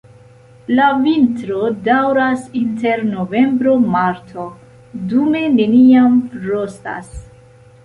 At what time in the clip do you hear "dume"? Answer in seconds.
5.13-5.45